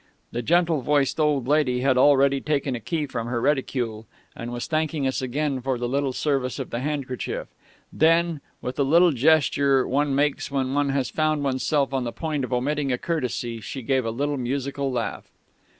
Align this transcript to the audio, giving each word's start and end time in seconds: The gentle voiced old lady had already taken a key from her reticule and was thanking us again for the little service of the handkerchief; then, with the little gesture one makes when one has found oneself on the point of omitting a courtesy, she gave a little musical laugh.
The 0.31 0.41
gentle 0.41 0.81
voiced 0.81 1.19
old 1.19 1.47
lady 1.47 1.81
had 1.81 1.95
already 1.95 2.41
taken 2.41 2.73
a 2.75 2.79
key 2.79 3.05
from 3.05 3.27
her 3.27 3.39
reticule 3.39 4.07
and 4.35 4.51
was 4.51 4.65
thanking 4.65 5.05
us 5.05 5.21
again 5.21 5.61
for 5.61 5.77
the 5.77 5.87
little 5.87 6.11
service 6.11 6.57
of 6.57 6.71
the 6.71 6.79
handkerchief; 6.79 7.49
then, 7.93 8.41
with 8.63 8.77
the 8.77 8.83
little 8.83 9.11
gesture 9.11 9.87
one 9.87 10.15
makes 10.15 10.49
when 10.49 10.73
one 10.73 10.89
has 10.89 11.11
found 11.11 11.43
oneself 11.43 11.93
on 11.93 12.03
the 12.03 12.11
point 12.11 12.43
of 12.43 12.51
omitting 12.51 12.91
a 12.91 12.97
courtesy, 12.97 13.61
she 13.61 13.83
gave 13.83 14.03
a 14.03 14.09
little 14.09 14.37
musical 14.37 14.91
laugh. 14.91 15.29